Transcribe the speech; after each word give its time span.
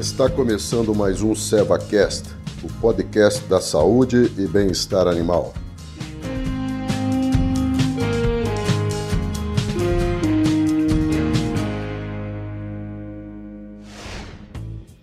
Está 0.00 0.30
começando 0.30 0.94
mais 0.94 1.20
um 1.20 1.34
SevaCast, 1.34 2.30
o 2.62 2.72
podcast 2.80 3.44
da 3.44 3.60
saúde 3.60 4.32
e 4.38 4.46
bem-estar 4.46 5.06
animal. 5.06 5.52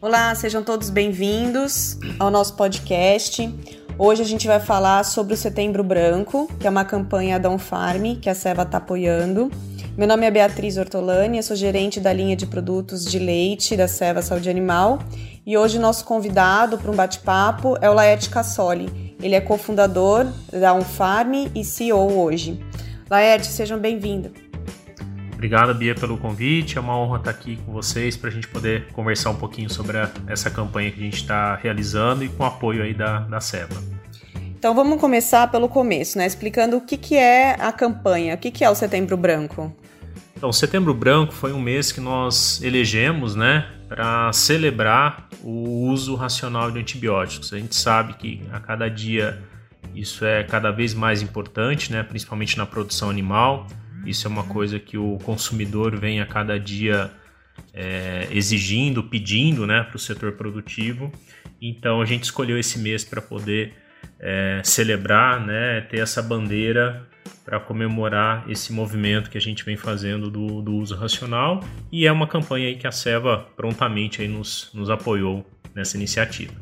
Olá, 0.02 0.34
sejam 0.34 0.64
todos 0.64 0.90
bem-vindos 0.90 2.00
ao 2.18 2.32
nosso 2.32 2.56
podcast. 2.56 3.56
Hoje 4.00 4.24
a 4.24 4.26
gente 4.26 4.48
vai 4.48 4.60
falar 4.60 5.04
sobre 5.06 5.36
o 5.36 5.38
Setembro 5.38 5.84
Branco, 5.84 6.52
que 6.60 6.66
é 6.66 6.70
uma 6.72 6.84
campanha 6.84 7.40
da 7.40 7.52
Unfarm 7.52 8.16
que 8.20 8.32
a 8.32 8.34
Seva 8.34 8.64
está 8.64 8.80
apoiando. 8.80 9.52
Meu 9.98 10.08
nome 10.08 10.28
é 10.28 10.30
Beatriz 10.30 10.78
Ortolani, 10.78 11.38
eu 11.38 11.44
sou 11.44 11.56
gerente 11.56 12.00
da 12.00 12.14
linha 12.14 12.36
de 12.36 12.46
produtos 12.46 13.04
de 13.04 13.18
leite 13.18 13.76
da 13.76 13.88
Seva 13.88 14.22
Saúde 14.22 14.48
Animal 14.48 15.00
e 15.44 15.58
hoje 15.58 15.80
nosso 15.80 16.06
convidado 16.06 16.78
para 16.78 16.92
um 16.92 16.96
bate-papo 16.96 17.76
é 17.82 17.90
o 17.90 17.94
Laerte 17.96 18.30
Cassoli. 18.30 19.16
Ele 19.20 19.34
é 19.34 19.42
cofundador 19.42 20.28
da 20.54 20.72
Unfarm 20.76 21.50
e 21.56 21.66
CEO 21.66 22.16
hoje. 22.16 22.64
Laerte, 23.10 23.48
sejam 23.48 23.80
bem-vindos. 23.80 24.32
Obrigado, 25.34 25.74
Bia, 25.74 25.96
pelo 25.96 26.16
convite. 26.20 26.78
É 26.78 26.82
uma 26.82 26.96
honra 26.96 27.18
estar 27.18 27.32
aqui 27.32 27.58
com 27.66 27.74
vocês 27.74 28.16
para 28.16 28.30
a 28.30 28.32
gente 28.32 28.48
poder 28.50 28.92
conversar 28.92 29.32
um 29.32 29.36
pouquinho 29.36 29.68
sobre 29.68 29.98
a, 29.98 30.12
essa 30.28 30.52
campanha 30.52 30.92
que 30.92 31.00
a 31.00 31.04
gente 31.04 31.18
está 31.18 31.56
realizando 31.56 32.24
e 32.24 32.30
com 32.30 32.44
o 32.44 32.46
apoio 32.46 32.84
aí 32.84 32.94
da, 32.94 33.22
da 33.22 33.40
Seva. 33.42 33.82
Então 34.60 34.76
vamos 34.76 35.00
começar 35.00 35.50
pelo 35.50 35.68
começo, 35.68 36.20
né? 36.20 36.28
Explicando 36.28 36.78
o 36.78 36.82
que, 36.82 36.98
que 36.98 37.16
é 37.16 37.56
a 37.60 37.72
campanha, 37.72 38.36
o 38.36 38.38
que, 38.38 38.52
que 38.52 38.64
é 38.64 38.70
o 38.70 38.76
Setembro 38.76 39.18
Branco. 39.18 39.74
Então, 40.38 40.54
Setembro 40.54 40.94
Branco 40.94 41.34
foi 41.34 41.52
um 41.52 41.60
mês 41.60 41.92
que 41.92 42.00
nós 42.00 42.62
elegemos, 42.62 43.36
né, 43.36 43.72
para 43.90 44.32
celebrar 44.32 45.28
o 45.42 45.88
uso 45.90 46.14
racional 46.14 46.70
de 46.70 46.78
antibióticos. 46.78 47.52
A 47.52 47.58
gente 47.58 47.76
sabe 47.76 48.14
que 48.14 48.44
a 48.52 48.60
cada 48.60 48.88
dia 48.88 49.42
isso 49.96 50.24
é 50.24 50.44
cada 50.44 50.70
vez 50.70 50.94
mais 50.94 51.24
importante, 51.24 51.92
né, 51.92 52.04
principalmente 52.04 52.56
na 52.56 52.68
produção 52.68 53.10
animal. 53.10 53.66
Isso 54.06 54.28
é 54.28 54.30
uma 54.30 54.44
coisa 54.44 54.80
que 54.80 54.96
o 54.96 55.18
consumidor 55.24 55.98
vem 56.00 56.22
a 56.22 56.26
cada 56.28 56.60
dia 56.60 57.10
é, 57.74 58.28
exigindo, 58.30 59.02
pedindo, 59.02 59.66
né, 59.66 59.82
para 59.82 59.96
o 59.96 60.00
setor 60.00 60.34
produtivo. 60.34 61.12
Então, 61.60 62.00
a 62.00 62.06
gente 62.06 62.26
escolheu 62.26 62.60
esse 62.60 62.78
mês 62.78 63.04
para 63.04 63.24
poder 63.24 63.74
é, 64.20 64.62
celebrar, 64.64 65.44
né, 65.44 65.82
ter 65.82 65.98
essa 65.98 66.22
bandeira 66.22 67.08
para 67.44 67.60
comemorar 67.60 68.50
esse 68.50 68.74
movimento 68.74 69.30
que 69.30 69.38
a 69.38 69.42
gente 69.42 69.64
vem 69.64 69.78
fazendo 69.78 70.30
do, 70.30 70.62
do, 70.62 70.76
uso 70.76 70.96
racional 70.96 71.64
e 71.92 72.06
é 72.06 72.12
uma 72.12 72.28
campanha 72.28 72.68
aí 72.68 72.76
que 72.76 72.88
a 72.88 72.92
Seva 72.92 73.48
prontamente 73.56 74.22
aí 74.22 74.28
nos, 74.28 74.70
nos 74.74 74.90
apoiou 74.90 75.46
nessa 75.74 75.98
iniciativa. 75.98 76.54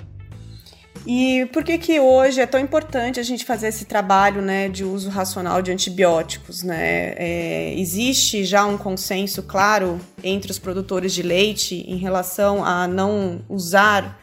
E 1.08 1.46
por 1.54 1.64
que 1.64 1.78
que 1.78 2.00
hoje 2.00 2.42
é 2.42 2.48
tão 2.48 2.60
importante 2.60 3.20
a 3.20 3.24
gente 3.24 3.46
fazer 3.46 3.68
esse 3.68 3.86
trabalho 3.86 4.42
né, 4.42 4.68
de 4.68 4.84
uso 4.84 5.10
racional 5.10 5.62
de 5.62 5.72
antibióticos? 5.72 6.64
Né? 6.64 7.14
É, 7.16 7.76
existe 7.78 8.44
já 8.44 8.66
um 8.66 8.76
consenso 8.76 9.44
claro 9.44 10.00
entre 10.24 10.50
os 10.50 10.58
produtores 10.58 11.14
de 11.14 11.22
leite 11.22 11.76
em 11.88 11.98
relação 11.98 12.66
a 12.66 12.88
não 12.88 13.42
usar 13.48 14.20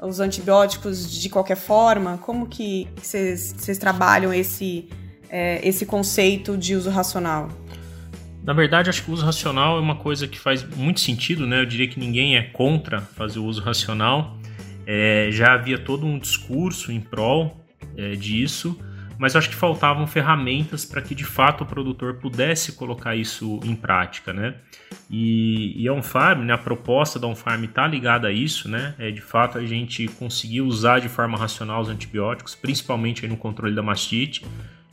os 0.00 0.20
antibióticos 0.20 1.10
de 1.10 1.28
qualquer 1.28 1.56
forma? 1.56 2.18
Como 2.18 2.46
que 2.46 2.88
vocês 2.96 3.78
trabalham 3.78 4.32
esse 4.32 4.88
é, 5.30 5.66
esse 5.66 5.86
conceito 5.86 6.58
de 6.58 6.74
uso 6.74 6.90
racional? 6.90 7.48
Na 8.42 8.52
verdade, 8.52 8.90
acho 8.90 9.04
que 9.04 9.10
o 9.10 9.14
uso 9.14 9.24
racional 9.24 9.76
é 9.76 9.80
uma 9.80 9.96
coisa 9.96 10.26
que 10.26 10.38
faz 10.38 10.64
muito 10.76 11.00
sentido, 11.00 11.46
né? 11.46 11.60
Eu 11.60 11.66
diria 11.66 11.86
que 11.86 12.00
ninguém 12.00 12.36
é 12.36 12.42
contra 12.42 13.00
fazer 13.00 13.38
o 13.38 13.44
uso 13.44 13.62
racional. 13.62 14.36
É, 14.86 15.28
já 15.30 15.52
havia 15.52 15.78
todo 15.78 16.06
um 16.06 16.18
discurso 16.18 16.90
em 16.90 17.00
prol 17.00 17.64
é, 17.96 18.12
disso, 18.12 18.78
mas 19.18 19.36
acho 19.36 19.50
que 19.50 19.54
faltavam 19.54 20.06
ferramentas 20.06 20.86
para 20.86 21.02
que 21.02 21.14
de 21.14 21.24
fato 21.24 21.62
o 21.64 21.66
produtor 21.66 22.14
pudesse 22.14 22.72
colocar 22.72 23.14
isso 23.14 23.60
em 23.62 23.76
prática, 23.76 24.32
né? 24.32 24.54
E, 25.10 25.80
e 25.80 25.86
a 25.86 25.92
Onfarm, 25.92 26.42
né, 26.42 26.54
a 26.54 26.58
proposta 26.58 27.18
da 27.18 27.26
Onfarm 27.26 27.64
está 27.64 27.86
ligada 27.86 28.28
a 28.28 28.32
isso, 28.32 28.68
né? 28.68 28.94
É 28.98 29.10
de 29.10 29.20
fato 29.20 29.58
a 29.58 29.66
gente 29.66 30.08
conseguir 30.08 30.62
usar 30.62 30.98
de 30.98 31.10
forma 31.10 31.36
racional 31.36 31.82
os 31.82 31.90
antibióticos, 31.90 32.54
principalmente 32.54 33.28
no 33.28 33.36
controle 33.36 33.74
da 33.74 33.82
mastite 33.82 34.42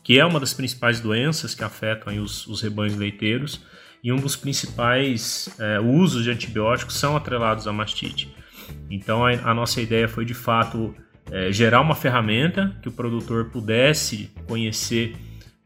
que 0.08 0.18
é 0.18 0.26
uma 0.26 0.40
das 0.40 0.54
principais 0.54 1.02
doenças 1.02 1.54
que 1.54 1.66
afetam 1.66 2.16
os, 2.24 2.48
os, 2.48 2.62
rebanhos 2.62 2.96
leiteiros 2.96 3.60
e 4.02 4.10
um 4.10 4.16
dos 4.16 4.38
principais 4.38 5.50
é, 5.60 5.82
usos 5.82 6.24
de 6.24 6.32
antibióticos 6.32 6.96
são 6.96 7.18
atrelados 7.18 7.68
à 7.68 7.74
mastite. 7.74 8.34
Então 8.90 9.26
a, 9.26 9.32
a 9.32 9.54
nossa 9.54 9.82
ideia 9.82 10.08
foi 10.08 10.24
de 10.24 10.34
fato 10.34 10.96
é, 11.30 11.52
gerar 11.52 11.82
uma 11.82 11.94
ferramenta 11.94 12.74
que 12.82 12.88
o 12.88 12.92
produtor 12.94 13.50
pudesse 13.50 14.32
conhecer 14.48 15.14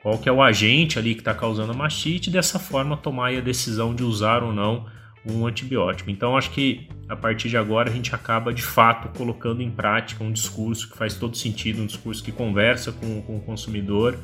qual 0.01 0.18
que 0.18 0.28
é 0.28 0.31
o 0.31 0.41
agente 0.41 0.97
ali 0.97 1.13
que 1.13 1.22
está 1.22 1.35
causando 1.35 1.74
a 1.74 1.75
mastite 1.75 2.31
e 2.31 2.34
dessa 2.34 2.57
forma 2.57 2.97
tomar 2.97 3.35
a 3.35 3.41
decisão 3.41 3.94
de 3.94 4.03
usar 4.03 4.41
ou 4.41 4.51
não 4.51 4.88
um 5.25 5.45
antibiótico. 5.45 6.09
Então 6.09 6.35
acho 6.35 6.51
que 6.51 6.87
a 7.07 7.15
partir 7.15 7.49
de 7.49 7.57
agora 7.57 7.89
a 7.89 7.93
gente 7.93 8.13
acaba 8.15 8.53
de 8.53 8.63
fato 8.63 9.15
colocando 9.17 9.61
em 9.61 9.69
prática 9.69 10.23
um 10.23 10.31
discurso 10.31 10.89
que 10.89 10.97
faz 10.97 11.15
todo 11.15 11.35
sentido, 11.37 11.81
um 11.81 11.85
discurso 11.85 12.23
que 12.23 12.31
conversa 12.31 12.91
com, 12.91 13.21
com 13.21 13.37
o 13.37 13.41
consumidor 13.41 14.17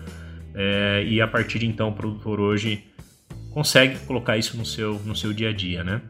é, 0.56 1.04
e 1.06 1.22
a 1.22 1.28
partir 1.28 1.60
de 1.60 1.68
então 1.68 1.90
o 1.90 1.94
produtor 1.94 2.40
hoje 2.40 2.84
consegue 3.52 3.98
colocar 4.06 4.38
isso 4.38 4.58
no 4.58 4.66
seu, 4.66 5.00
no 5.00 5.16
seu 5.16 5.34
dia 5.34 5.50
a 5.50 5.54
dia, 5.54 5.84
né? 5.84 6.02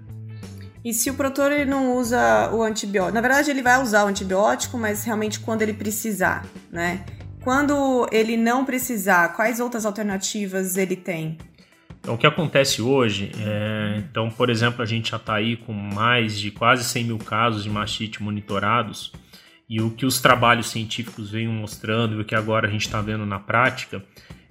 E 0.83 0.93
se 0.93 1.09
o 1.09 1.15
produtor 1.15 1.51
ele 1.51 1.69
não 1.69 1.97
usa 1.97 2.49
o 2.53 2.63
antibiótico, 2.63 3.13
na 3.13 3.21
verdade 3.21 3.51
ele 3.51 3.61
vai 3.61 3.81
usar 3.81 4.05
o 4.05 4.07
antibiótico, 4.07 4.77
mas 4.77 5.03
realmente 5.03 5.39
quando 5.39 5.61
ele 5.61 5.73
precisar, 5.73 6.45
né? 6.71 7.05
Quando 7.43 8.07
ele 8.11 8.37
não 8.37 8.63
precisar, 8.63 9.29
quais 9.35 9.59
outras 9.59 9.85
alternativas 9.85 10.77
ele 10.77 10.95
tem? 10.95 11.37
Então, 12.07 12.15
o 12.15 12.17
que 12.17 12.25
acontece 12.25 12.81
hoje, 12.81 13.33
é, 13.37 13.97
então, 13.97 14.29
por 14.29 14.49
exemplo, 14.49 14.81
a 14.81 14.85
gente 14.85 15.11
já 15.11 15.17
está 15.17 15.35
aí 15.35 15.57
com 15.57 15.73
mais 15.73 16.39
de 16.39 16.51
quase 16.51 16.85
100 16.85 17.03
mil 17.03 17.17
casos 17.17 17.65
de 17.65 17.69
mastite 17.69 18.23
monitorados, 18.23 19.11
e 19.67 19.81
o 19.81 19.91
que 19.91 20.05
os 20.05 20.21
trabalhos 20.21 20.67
científicos 20.67 21.31
vêm 21.31 21.49
mostrando 21.49 22.15
e 22.15 22.21
o 22.21 22.23
que 22.23 22.33
agora 22.33 22.65
a 22.65 22.71
gente 22.71 22.85
está 22.85 23.01
vendo 23.01 23.25
na 23.25 23.39
prática 23.39 24.01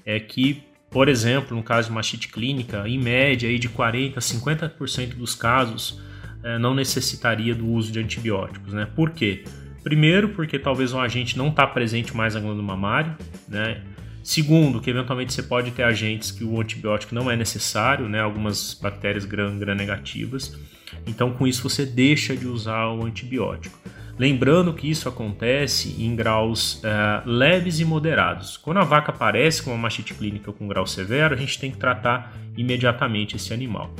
é 0.04 0.20
que, 0.20 0.64
por 0.90 1.08
exemplo, 1.08 1.56
no 1.56 1.62
caso 1.62 1.88
de 1.88 1.94
mastite 1.94 2.28
clínica, 2.28 2.86
em 2.86 2.98
média 2.98 3.48
aí 3.48 3.58
de 3.58 3.70
40% 3.70 4.18
a 4.18 4.20
50% 4.20 5.14
dos 5.14 5.34
casos 5.34 5.98
é, 6.44 6.58
não 6.58 6.74
necessitaria 6.74 7.54
do 7.54 7.66
uso 7.66 7.90
de 7.90 7.98
antibióticos. 7.98 8.74
Né? 8.74 8.86
Por 8.94 9.12
quê? 9.12 9.44
Primeiro, 9.82 10.28
porque 10.28 10.58
talvez 10.58 10.92
um 10.92 11.00
agente 11.00 11.38
não 11.38 11.48
está 11.48 11.66
presente 11.66 12.14
mais 12.14 12.34
na 12.34 12.40
glândula 12.40 12.66
mamária, 12.66 13.16
né? 13.48 13.82
Segundo, 14.26 14.80
que 14.80 14.90
eventualmente 14.90 15.32
você 15.32 15.40
pode 15.40 15.70
ter 15.70 15.84
agentes 15.84 16.32
que 16.32 16.42
o 16.42 16.60
antibiótico 16.60 17.14
não 17.14 17.30
é 17.30 17.36
necessário, 17.36 18.08
né? 18.08 18.20
algumas 18.20 18.74
bactérias 18.74 19.24
gram-negativas. 19.24 20.58
Então, 21.06 21.30
com 21.30 21.46
isso, 21.46 21.62
você 21.62 21.86
deixa 21.86 22.34
de 22.34 22.44
usar 22.44 22.88
o 22.88 23.04
antibiótico. 23.04 23.78
Lembrando 24.18 24.74
que 24.74 24.90
isso 24.90 25.08
acontece 25.08 25.94
em 26.02 26.16
graus 26.16 26.82
uh, 26.82 27.22
leves 27.24 27.78
e 27.78 27.84
moderados. 27.84 28.56
Quando 28.56 28.78
a 28.78 28.84
vaca 28.84 29.12
aparece 29.12 29.62
com 29.62 29.70
uma 29.70 29.78
mastite 29.78 30.12
clínica 30.12 30.52
com 30.52 30.66
grau 30.66 30.88
severo, 30.88 31.32
a 31.32 31.38
gente 31.38 31.60
tem 31.60 31.70
que 31.70 31.76
tratar 31.76 32.36
imediatamente 32.56 33.36
esse 33.36 33.54
animal. 33.54 33.94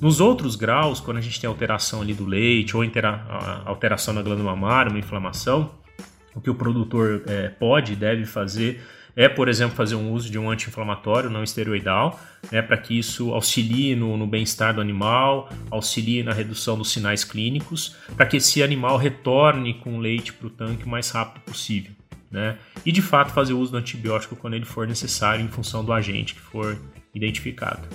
Nos 0.00 0.20
outros 0.20 0.54
graus, 0.54 1.00
quando 1.00 1.16
a 1.16 1.20
gente 1.20 1.40
tem 1.40 1.48
alteração 1.48 2.02
ali 2.02 2.14
do 2.14 2.24
leite 2.24 2.76
ou 2.76 2.84
alteração 3.64 4.14
na 4.14 4.22
glândula 4.22 4.54
mamária, 4.54 4.90
uma 4.90 4.98
inflamação, 5.00 5.72
o 6.36 6.40
que 6.40 6.48
o 6.48 6.54
produtor 6.54 7.24
é, 7.26 7.48
pode 7.48 7.94
e 7.94 7.96
deve 7.96 8.24
fazer 8.24 8.80
é, 9.14 9.28
por 9.28 9.48
exemplo, 9.48 9.76
fazer 9.76 9.94
um 9.94 10.12
uso 10.12 10.30
de 10.30 10.38
um 10.38 10.50
anti-inflamatório 10.50 11.28
não 11.28 11.44
esteroidal, 11.44 12.18
né, 12.50 12.62
para 12.62 12.76
que 12.76 12.98
isso 12.98 13.32
auxilie 13.32 13.94
no, 13.94 14.16
no 14.16 14.26
bem-estar 14.26 14.74
do 14.74 14.80
animal, 14.80 15.48
auxilie 15.70 16.22
na 16.22 16.32
redução 16.32 16.76
dos 16.76 16.90
sinais 16.90 17.24
clínicos, 17.24 17.96
para 18.16 18.26
que 18.26 18.38
esse 18.38 18.62
animal 18.62 18.96
retorne 18.96 19.74
com 19.74 19.98
leite 19.98 20.32
para 20.32 20.46
o 20.46 20.50
tanque 20.50 20.84
o 20.84 20.88
mais 20.88 21.10
rápido 21.10 21.42
possível. 21.42 21.92
Né? 22.30 22.56
E 22.84 22.90
de 22.90 23.02
fato 23.02 23.30
fazer 23.32 23.52
uso 23.52 23.72
do 23.72 23.76
antibiótico 23.76 24.34
quando 24.34 24.54
ele 24.54 24.64
for 24.64 24.88
necessário 24.88 25.44
em 25.44 25.48
função 25.48 25.84
do 25.84 25.92
agente 25.92 26.34
que 26.34 26.40
for 26.40 26.78
identificado. 27.14 27.86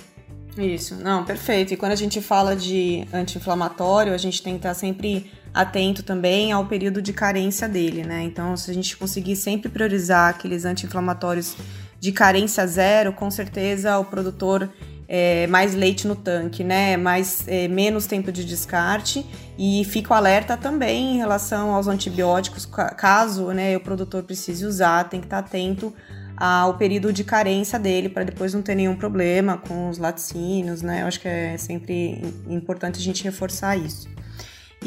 Isso, 0.56 0.96
não, 0.96 1.24
perfeito. 1.24 1.72
E 1.72 1.76
quando 1.76 1.92
a 1.92 1.96
gente 1.96 2.20
fala 2.20 2.56
de 2.56 3.04
anti-inflamatório, 3.12 4.12
a 4.12 4.16
gente 4.16 4.42
tem 4.42 4.54
que 4.54 4.58
estar 4.58 4.74
sempre 4.74 5.30
atento 5.52 6.02
também 6.02 6.52
ao 6.52 6.66
período 6.66 7.00
de 7.00 7.12
carência 7.12 7.68
dele, 7.68 8.04
né? 8.04 8.22
Então, 8.22 8.56
se 8.56 8.70
a 8.70 8.74
gente 8.74 8.96
conseguir 8.96 9.36
sempre 9.36 9.68
priorizar 9.68 10.30
aqueles 10.30 10.64
anti-inflamatórios 10.64 11.56
de 12.00 12.12
carência 12.12 12.66
zero, 12.66 13.12
com 13.12 13.30
certeza 13.30 13.98
o 13.98 14.04
produtor 14.04 14.70
é, 15.08 15.46
mais 15.46 15.74
leite 15.74 16.06
no 16.06 16.14
tanque, 16.14 16.62
né? 16.62 16.96
Mais 16.96 17.44
é, 17.48 17.66
menos 17.66 18.06
tempo 18.06 18.30
de 18.30 18.44
descarte 18.44 19.24
e 19.58 19.84
fico 19.86 20.12
alerta 20.12 20.56
também 20.56 21.14
em 21.14 21.16
relação 21.16 21.74
aos 21.74 21.88
antibióticos, 21.88 22.66
caso 22.66 23.46
né, 23.48 23.76
o 23.76 23.80
produtor 23.80 24.22
precise 24.22 24.64
usar, 24.64 25.08
tem 25.08 25.18
que 25.18 25.26
estar 25.26 25.38
atento 25.38 25.92
ao 26.36 26.74
período 26.74 27.12
de 27.12 27.24
carência 27.24 27.78
dele 27.78 28.08
para 28.08 28.22
depois 28.22 28.54
não 28.54 28.62
ter 28.62 28.76
nenhum 28.76 28.94
problema 28.94 29.56
com 29.56 29.88
os 29.88 29.98
laticínios, 29.98 30.82
né? 30.82 31.02
Eu 31.02 31.06
acho 31.06 31.18
que 31.18 31.26
é 31.26 31.56
sempre 31.56 32.22
importante 32.48 33.00
a 33.00 33.02
gente 33.02 33.24
reforçar 33.24 33.76
isso. 33.76 34.08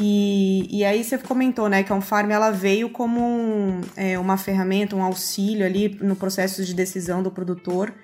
E, 0.04 0.66
e 0.68 0.84
aí 0.84 1.04
você 1.04 1.16
comentou, 1.16 1.68
né, 1.68 1.84
que 1.84 1.92
a 1.92 1.94
Unfarm 1.94 2.28
ela 2.32 2.50
veio 2.50 2.90
como 2.90 3.20
um, 3.20 3.80
é, 3.96 4.18
uma 4.18 4.36
ferramenta, 4.36 4.96
um 4.96 5.02
auxílio 5.02 5.64
ali 5.64 5.96
no 6.02 6.16
processo 6.16 6.64
de 6.64 6.74
decisão 6.74 7.22
do 7.22 7.30
produtor. 7.30 7.94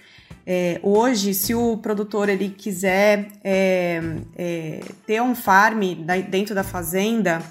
É, 0.46 0.78
hoje, 0.80 1.34
se 1.34 1.56
o 1.56 1.76
produtor 1.78 2.28
ele 2.28 2.50
quiser 2.50 3.26
é, 3.42 4.00
é, 4.36 4.80
ter 5.08 5.20
um 5.20 5.34
farm 5.34 5.80
dentro 6.30 6.54
da 6.54 6.62
fazenda, 6.62 7.42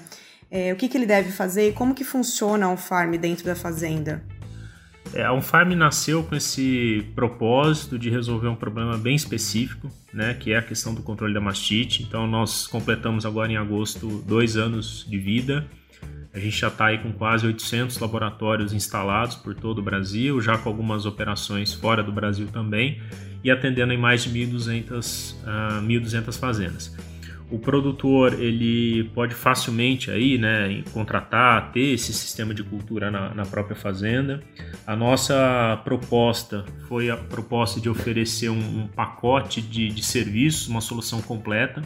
é, 0.50 0.72
o 0.72 0.76
que, 0.76 0.88
que 0.88 0.96
ele 0.96 1.04
deve 1.04 1.30
fazer 1.30 1.68
e 1.68 1.72
como 1.72 1.94
que 1.94 2.02
funciona 2.02 2.66
um 2.70 2.76
farm 2.76 3.16
dentro 3.16 3.44
da 3.44 3.54
fazenda? 3.54 4.24
É, 5.14 5.24
a 5.24 5.32
Unfarm 5.32 5.72
nasceu 5.74 6.22
com 6.22 6.34
esse 6.34 7.06
propósito 7.14 7.98
de 7.98 8.10
resolver 8.10 8.48
um 8.48 8.54
problema 8.54 8.96
bem 8.96 9.14
específico, 9.14 9.90
né, 10.12 10.34
que 10.34 10.52
é 10.52 10.58
a 10.58 10.62
questão 10.62 10.94
do 10.94 11.02
controle 11.02 11.32
da 11.32 11.40
mastite. 11.40 12.02
Então, 12.02 12.26
nós 12.26 12.66
completamos 12.66 13.24
agora 13.24 13.50
em 13.50 13.56
agosto 13.56 14.22
dois 14.26 14.56
anos 14.56 15.06
de 15.08 15.18
vida. 15.18 15.66
A 16.32 16.38
gente 16.38 16.58
já 16.58 16.68
está 16.68 16.86
aí 16.86 16.98
com 16.98 17.10
quase 17.12 17.46
800 17.46 17.98
laboratórios 17.98 18.72
instalados 18.72 19.34
por 19.34 19.54
todo 19.54 19.78
o 19.78 19.82
Brasil, 19.82 20.40
já 20.40 20.58
com 20.58 20.68
algumas 20.68 21.06
operações 21.06 21.72
fora 21.72 22.02
do 22.02 22.12
Brasil 22.12 22.46
também, 22.48 23.00
e 23.42 23.50
atendendo 23.50 23.92
em 23.92 23.98
mais 23.98 24.24
de 24.24 24.30
1.200 24.30 25.34
uh, 25.42 25.82
1.200 25.82 26.38
fazendas 26.38 26.94
o 27.50 27.58
produtor 27.58 28.34
ele 28.34 29.04
pode 29.14 29.34
facilmente 29.34 30.10
aí, 30.10 30.36
né, 30.36 30.82
contratar, 30.92 31.72
ter 31.72 31.94
esse 31.94 32.12
sistema 32.12 32.52
de 32.52 32.62
cultura 32.62 33.10
na, 33.10 33.34
na, 33.34 33.46
própria 33.46 33.74
fazenda. 33.74 34.42
A 34.88 34.96
nossa 34.96 35.78
proposta 35.84 36.64
foi 36.88 37.10
a 37.10 37.16
proposta 37.18 37.78
de 37.78 37.90
oferecer 37.90 38.48
um, 38.48 38.84
um 38.84 38.86
pacote 38.86 39.60
de, 39.60 39.90
de 39.90 40.02
serviços, 40.02 40.66
uma 40.66 40.80
solução 40.80 41.20
completa. 41.20 41.82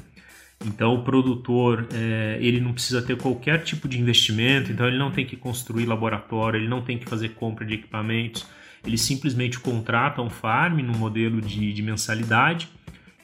Então 0.64 0.94
o 0.94 1.02
produtor 1.02 1.88
é, 1.92 2.38
ele 2.40 2.60
não 2.60 2.72
precisa 2.72 3.02
ter 3.02 3.16
qualquer 3.16 3.64
tipo 3.64 3.88
de 3.88 4.00
investimento, 4.00 4.70
então 4.70 4.86
ele 4.86 4.98
não 4.98 5.10
tem 5.10 5.26
que 5.26 5.36
construir 5.36 5.84
laboratório, 5.84 6.60
ele 6.60 6.68
não 6.68 6.80
tem 6.80 6.96
que 6.96 7.04
fazer 7.04 7.30
compra 7.30 7.66
de 7.66 7.74
equipamentos, 7.74 8.46
ele 8.86 8.96
simplesmente 8.96 9.58
contrata 9.58 10.22
um 10.22 10.30
farm 10.30 10.78
no 10.78 10.96
modelo 10.96 11.40
de, 11.40 11.72
de 11.72 11.82
mensalidade 11.82 12.68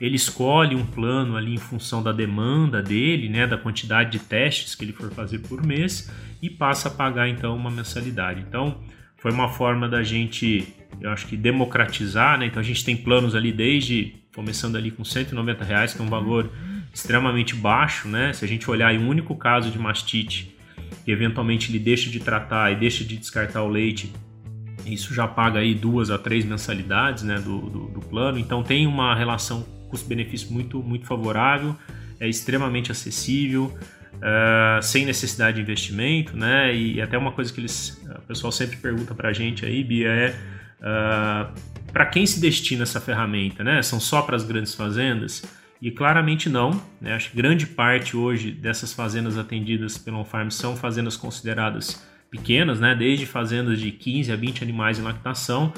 ele 0.01 0.15
escolhe 0.15 0.77
um 0.77 0.87
plano 0.87 1.37
ali 1.37 1.55
em 1.55 1.59
função 1.59 2.03
da 2.03 2.13
demanda 2.13 2.81
dele, 2.81 3.29
né, 3.29 3.47
da 3.47 3.59
quantidade 3.59 4.13
de 4.13 4.19
testes 4.21 4.75
que 4.75 4.85
ele 4.85 4.93
for 4.93 5.11
fazer 5.11 5.41
por 5.41 5.65
mês 5.65 6.11
e 6.41 6.49
passa 6.49 6.89
a 6.89 6.91
pagar 6.91 7.29
então 7.29 7.57
uma 7.57 7.71
mensalidade. 7.71 8.45
Então, 8.49 8.81
foi 9.19 9.33
uma 9.33 9.49
forma 9.49 9.89
da 9.89 10.03
gente, 10.03 10.73
eu 11.01 11.11
acho 11.11 11.27
que 11.27 11.37
democratizar, 11.37 12.39
né? 12.39 12.47
Então 12.47 12.61
a 12.61 12.65
gente 12.65 12.85
tem 12.85 12.97
planos 12.97 13.35
ali 13.35 13.53
desde 13.53 14.15
começando 14.35 14.77
ali 14.77 14.91
com 14.91 15.05
190 15.05 15.65
reais, 15.65 15.93
que 15.93 16.01
é 16.01 16.05
um 16.05 16.09
valor 16.09 16.51
extremamente 16.95 17.55
baixo, 17.55 18.09
né? 18.09 18.33
Se 18.33 18.45
a 18.45 18.49
gente 18.49 18.71
olhar 18.71 18.95
em 18.95 18.99
um 18.99 19.09
único 19.09 19.35
caso 19.35 19.71
de 19.71 19.79
mastite, 19.79 20.57
que 21.05 21.11
eventualmente 21.11 21.71
ele 21.71 21.79
deixa 21.79 22.09
de 22.09 22.21
tratar 22.21 22.73
e 22.73 22.77
deixa 22.77 23.05
de 23.05 23.17
descartar 23.17 23.63
o 23.63 23.69
leite, 23.69 24.13
isso 24.87 25.13
já 25.13 25.27
paga 25.27 25.59
aí 25.59 25.75
duas 25.75 26.11
a 26.11 26.17
três 26.17 26.45
mensalidades, 26.45 27.25
né, 27.25 27.39
do, 27.41 27.59
do, 27.59 27.89
do 27.89 28.01
plano. 28.01 28.39
Então 28.39 28.63
tem 28.63 28.87
uma 28.87 29.15
relação 29.15 29.67
custo-benefício 29.91 30.53
muito, 30.53 30.83
muito 30.83 31.07
favorável, 31.07 31.75
é 32.21 32.29
extremamente 32.29 32.93
acessível, 32.93 33.77
uh, 34.19 34.83
sem 34.83 35.05
necessidade 35.05 35.57
de 35.57 35.63
investimento, 35.63 36.37
né? 36.37 36.75
E 36.75 37.01
até 37.01 37.17
uma 37.17 37.33
coisa 37.33 37.53
que 37.53 37.61
eles, 37.61 38.01
o 38.07 38.23
pessoal 38.23 38.53
sempre 38.53 38.77
pergunta 38.77 39.15
para 39.15 39.31
a 39.31 39.33
gente 39.33 39.65
aí, 39.65 39.83
Bia, 39.83 40.09
é 40.09 40.29
uh, 40.31 40.35
ah, 40.83 41.51
para 41.93 42.07
quem 42.07 42.27
se 42.27 42.41
destina 42.41 42.83
essa 42.83 43.01
ferramenta, 43.01 43.65
né? 43.65 43.83
São 43.83 43.99
só 43.99 44.23
para 44.23 44.37
as 44.37 44.45
grandes 44.45 44.75
fazendas? 44.75 45.43
E 45.81 45.91
claramente 45.91 46.49
não. 46.49 46.81
Né? 47.01 47.15
Acho 47.15 47.31
que 47.31 47.37
grande 47.37 47.67
parte 47.67 48.17
hoje 48.17 48.51
dessas 48.51 48.93
fazendas 48.93 49.39
atendidas 49.39 49.97
pelo 49.97 50.25
farm 50.25 50.51
são 50.51 50.77
fazendas 50.77 51.17
consideradas 51.17 52.05
pequenas, 52.31 52.81
né? 52.81 52.95
desde 52.95 53.27
fazendas 53.27 53.81
de 53.81 53.91
15 53.93 54.33
a 54.33 54.37
20 54.37 54.63
animais 54.63 54.99
em 54.99 55.03
lactação, 55.03 55.73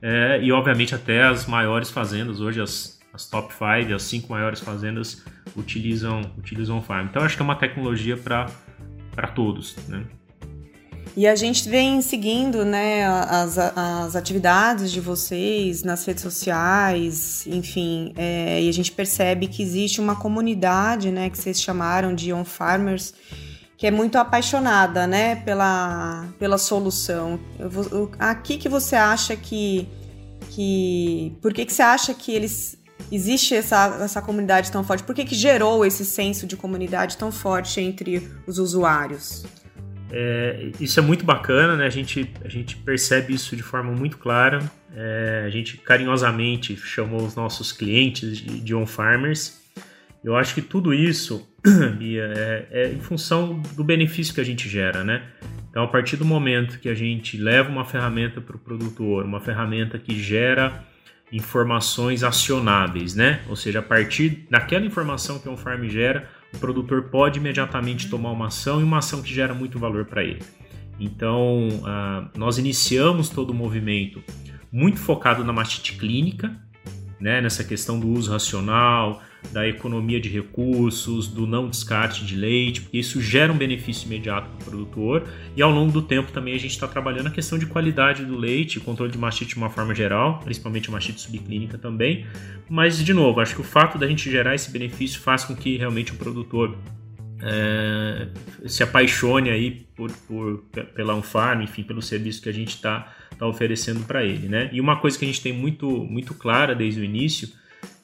é, 0.00 0.38
e 0.42 0.52
obviamente 0.52 0.94
até 0.94 1.24
as 1.24 1.46
maiores 1.46 1.90
fazendas, 1.90 2.40
hoje 2.40 2.60
as 2.60 2.97
as 3.12 3.26
top 3.26 3.52
5, 3.52 3.94
as 3.94 4.02
cinco 4.02 4.32
maiores 4.32 4.60
fazendas 4.60 5.22
utilizam, 5.56 6.20
utilizam 6.36 6.82
Farm. 6.82 7.06
Então 7.06 7.22
acho 7.22 7.36
que 7.36 7.42
é 7.42 7.44
uma 7.44 7.56
tecnologia 7.56 8.16
para 8.16 9.26
todos, 9.34 9.76
né? 9.88 10.04
E 11.16 11.26
a 11.26 11.34
gente 11.34 11.68
vem 11.68 12.00
seguindo 12.00 12.64
né, 12.64 13.04
as, 13.04 13.58
as 13.58 14.14
atividades 14.14 14.92
de 14.92 15.00
vocês 15.00 15.82
nas 15.82 16.04
redes 16.04 16.22
sociais, 16.22 17.44
enfim, 17.44 18.12
é, 18.16 18.62
e 18.62 18.68
a 18.68 18.72
gente 18.72 18.92
percebe 18.92 19.48
que 19.48 19.60
existe 19.60 20.00
uma 20.00 20.14
comunidade 20.14 21.10
né, 21.10 21.28
que 21.28 21.36
vocês 21.36 21.60
chamaram 21.60 22.14
de 22.14 22.32
On 22.32 22.44
Farmers, 22.44 23.12
que 23.76 23.84
é 23.84 23.90
muito 23.90 24.16
apaixonada 24.16 25.08
né, 25.08 25.34
pela, 25.36 26.24
pela 26.38 26.56
solução. 26.56 27.40
Eu, 27.58 28.12
aqui 28.18 28.56
que 28.56 28.68
você 28.68 28.94
acha 28.94 29.34
que. 29.34 29.88
que 30.50 31.36
por 31.42 31.52
que, 31.52 31.66
que 31.66 31.72
você 31.72 31.82
acha 31.82 32.14
que 32.14 32.30
eles 32.30 32.78
existe 33.10 33.54
essa, 33.54 33.98
essa 34.02 34.22
comunidade 34.22 34.70
tão 34.70 34.84
forte? 34.84 35.02
Por 35.02 35.14
que, 35.14 35.24
que 35.24 35.34
gerou 35.34 35.84
esse 35.84 36.04
senso 36.04 36.46
de 36.46 36.56
comunidade 36.56 37.16
tão 37.16 37.32
forte 37.32 37.80
entre 37.80 38.28
os 38.46 38.58
usuários? 38.58 39.44
É, 40.10 40.70
isso 40.80 40.98
é 40.98 41.02
muito 41.02 41.24
bacana, 41.24 41.76
né? 41.76 41.86
A 41.86 41.90
gente, 41.90 42.30
a 42.44 42.48
gente 42.48 42.76
percebe 42.76 43.34
isso 43.34 43.54
de 43.54 43.62
forma 43.62 43.92
muito 43.92 44.16
clara. 44.16 44.60
É, 44.94 45.44
a 45.46 45.50
gente 45.50 45.76
carinhosamente 45.76 46.76
chamou 46.76 47.22
os 47.22 47.34
nossos 47.34 47.72
clientes 47.72 48.38
de, 48.38 48.60
de 48.60 48.74
on-farmers. 48.74 49.60
Eu 50.24 50.34
acho 50.34 50.54
que 50.54 50.62
tudo 50.62 50.92
isso, 50.94 51.46
Bia, 51.98 52.32
é, 52.36 52.66
é 52.70 52.92
em 52.92 53.00
função 53.00 53.60
do 53.76 53.84
benefício 53.84 54.34
que 54.34 54.40
a 54.40 54.44
gente 54.44 54.68
gera, 54.68 55.04
né? 55.04 55.22
Então, 55.70 55.84
a 55.84 55.88
partir 55.88 56.16
do 56.16 56.24
momento 56.24 56.78
que 56.80 56.88
a 56.88 56.94
gente 56.94 57.36
leva 57.36 57.70
uma 57.70 57.84
ferramenta 57.84 58.40
para 58.40 58.56
o 58.56 58.58
produtor, 58.58 59.24
uma 59.24 59.40
ferramenta 59.40 59.98
que 59.98 60.18
gera 60.20 60.84
informações 61.32 62.22
acionáveis, 62.22 63.14
né? 63.14 63.42
Ou 63.48 63.56
seja, 63.56 63.80
a 63.80 63.82
partir 63.82 64.46
daquela 64.50 64.86
informação 64.86 65.38
que 65.38 65.48
um 65.48 65.56
farm 65.56 65.84
gera, 65.84 66.28
o 66.54 66.58
produtor 66.58 67.04
pode 67.04 67.38
imediatamente 67.38 68.08
tomar 68.08 68.30
uma 68.30 68.46
ação 68.46 68.80
e 68.80 68.84
uma 68.84 68.98
ação 68.98 69.22
que 69.22 69.32
gera 69.32 69.54
muito 69.54 69.78
valor 69.78 70.06
para 70.06 70.24
ele. 70.24 70.42
Então, 70.98 71.68
uh, 71.68 72.38
nós 72.38 72.58
iniciamos 72.58 73.28
todo 73.28 73.50
o 73.50 73.54
movimento 73.54 74.22
muito 74.72 74.98
focado 74.98 75.44
na 75.44 75.52
mastite 75.52 75.94
clínica, 75.96 76.56
né? 77.20 77.40
Nessa 77.40 77.64
questão 77.64 77.98
do 77.98 78.08
uso 78.08 78.30
racional, 78.30 79.22
da 79.52 79.66
economia 79.66 80.20
de 80.20 80.28
recursos, 80.28 81.28
do 81.28 81.46
não 81.46 81.68
descarte 81.68 82.24
de 82.24 82.36
leite, 82.36 82.88
isso 82.92 83.20
gera 83.20 83.52
um 83.52 83.56
benefício 83.56 84.06
imediato 84.06 84.48
para 84.50 84.56
o 84.56 84.64
produtor. 84.64 85.28
E 85.56 85.62
ao 85.62 85.70
longo 85.70 85.92
do 85.92 86.02
tempo 86.02 86.32
também 86.32 86.54
a 86.54 86.58
gente 86.58 86.72
está 86.72 86.88
trabalhando 86.88 87.28
a 87.28 87.30
questão 87.30 87.58
de 87.58 87.66
qualidade 87.66 88.24
do 88.24 88.36
leite, 88.36 88.80
controle 88.80 89.12
de 89.12 89.18
mastite 89.18 89.50
de 89.50 89.56
uma 89.56 89.70
forma 89.70 89.94
geral, 89.94 90.40
principalmente 90.40 90.88
a 90.88 90.92
mastite 90.92 91.20
subclínica 91.20 91.78
também. 91.78 92.26
Mas, 92.68 93.02
de 93.02 93.14
novo, 93.14 93.40
acho 93.40 93.54
que 93.54 93.60
o 93.60 93.64
fato 93.64 93.96
da 93.96 94.06
gente 94.06 94.30
gerar 94.30 94.54
esse 94.54 94.70
benefício 94.70 95.20
faz 95.20 95.44
com 95.44 95.56
que 95.56 95.76
realmente 95.76 96.12
o 96.12 96.16
produtor 96.16 96.76
é, 97.42 98.28
se 98.66 98.82
apaixone 98.82 99.50
aí 99.50 99.86
por, 99.94 100.10
por, 100.26 100.64
pela 100.94 101.14
Unfarm, 101.14 101.62
enfim, 101.62 101.82
pelo 101.82 102.02
serviço 102.02 102.42
que 102.42 102.48
a 102.48 102.52
gente 102.52 102.70
está 102.70 103.14
tá 103.38 103.46
oferecendo 103.46 104.04
para 104.04 104.24
ele. 104.24 104.48
Né? 104.48 104.68
E 104.72 104.80
uma 104.80 104.96
coisa 104.96 105.18
que 105.18 105.24
a 105.24 105.28
gente 105.28 105.42
tem 105.42 105.52
muito, 105.52 105.88
muito 105.88 106.34
clara 106.34 106.74
desde 106.74 107.00
o 107.00 107.04
início 107.04 107.48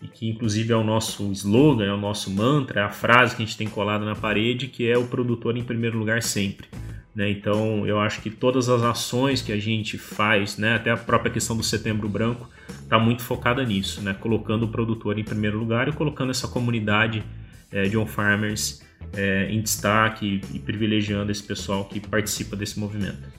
e 0.01 0.07
que 0.07 0.29
inclusive 0.29 0.73
é 0.73 0.77
o 0.77 0.85
nosso 0.85 1.31
slogan, 1.33 1.87
é 1.87 1.93
o 1.93 1.97
nosso 1.97 2.31
mantra, 2.31 2.81
é 2.81 2.85
a 2.85 2.91
frase 2.91 3.35
que 3.35 3.43
a 3.43 3.47
gente 3.47 3.57
tem 3.57 3.69
colado 3.69 4.05
na 4.05 4.15
parede, 4.15 4.69
que 4.69 4.89
é 4.89 4.97
o 4.97 5.07
produtor 5.07 5.57
em 5.57 5.65
primeiro 5.65 5.99
lugar 5.99 6.23
sempre. 6.23 6.69
Né? 7.15 7.31
Então 7.31 7.87
eu 7.87 7.99
acho 7.99 8.21
que 8.21 8.31
todas 8.31 8.69
as 8.69 8.83
ações 8.83 9.41
que 9.41 9.53
a 9.53 9.59
gente 9.59 9.99
faz, 9.99 10.59
né, 10.59 10.77
até 10.77 10.91
a 10.91 10.97
própria 10.97 11.33
questão 11.33 11.57
do 11.57 11.63
setembro 11.63 12.09
branco, 12.09 12.49
está 12.83 12.99
muito 12.99 13.23
focada 13.23 13.65
nisso, 13.65 14.01
né? 14.03 14.15
colocando 14.15 14.65
o 14.65 14.69
produtor 14.69 15.19
em 15.19 15.25
primeiro 15.25 15.59
lugar 15.59 15.89
e 15.89 15.93
colocando 15.93 16.31
essa 16.31 16.47
comunidade 16.47 17.25
é, 17.73 17.85
de 17.85 17.97
on-farmers 17.97 18.85
é, 19.17 19.49
em 19.51 19.61
destaque 19.61 20.41
e 20.53 20.59
privilegiando 20.59 21.31
esse 21.31 21.43
pessoal 21.43 21.85
que 21.85 22.01
participa 22.01 22.57
desse 22.57 22.79
movimento. 22.79 23.33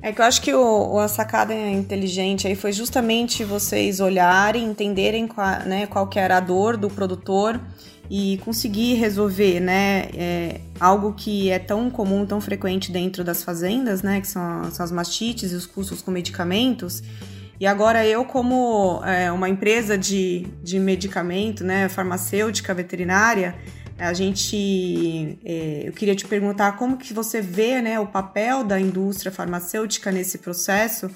É 0.00 0.12
que 0.12 0.20
eu 0.20 0.24
acho 0.24 0.40
que 0.40 0.54
o, 0.54 0.98
a 0.98 1.08
sacada 1.08 1.54
inteligente 1.54 2.46
aí 2.46 2.54
foi 2.54 2.72
justamente 2.72 3.44
vocês 3.44 4.00
olharem, 4.00 4.64
entenderem 4.64 5.26
qual, 5.26 5.60
né, 5.60 5.86
qual 5.86 6.08
era 6.14 6.36
a 6.36 6.40
dor 6.40 6.76
do 6.76 6.88
produtor 6.88 7.60
e 8.10 8.38
conseguir 8.44 8.94
resolver, 8.94 9.60
né, 9.60 10.08
é, 10.14 10.60
algo 10.80 11.12
que 11.12 11.50
é 11.50 11.58
tão 11.58 11.90
comum, 11.90 12.24
tão 12.24 12.40
frequente 12.40 12.90
dentro 12.90 13.22
das 13.24 13.42
fazendas, 13.42 14.02
né, 14.02 14.20
que 14.20 14.28
são, 14.28 14.70
são 14.70 14.84
as 14.84 14.92
mastites 14.92 15.52
e 15.52 15.54
os 15.54 15.66
custos 15.66 16.00
com 16.00 16.10
medicamentos. 16.10 17.02
E 17.60 17.66
agora 17.66 18.06
eu, 18.06 18.24
como 18.24 19.02
é, 19.04 19.32
uma 19.32 19.48
empresa 19.48 19.98
de, 19.98 20.46
de 20.62 20.78
medicamento, 20.78 21.64
né, 21.64 21.88
farmacêutica, 21.88 22.72
veterinária, 22.72 23.56
a 23.98 24.12
gente, 24.12 25.38
é, 25.44 25.82
eu 25.86 25.92
queria 25.92 26.14
te 26.14 26.26
perguntar 26.26 26.72
como 26.72 26.96
que 26.96 27.12
você 27.12 27.40
vê, 27.40 27.82
né, 27.82 27.98
o 27.98 28.06
papel 28.06 28.62
da 28.62 28.80
indústria 28.80 29.32
farmacêutica 29.32 30.12
nesse 30.12 30.38
processo, 30.38 31.10